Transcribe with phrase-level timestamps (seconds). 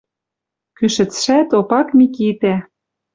[0.77, 2.55] Кӱшӹцшӓт Опак Микитӓ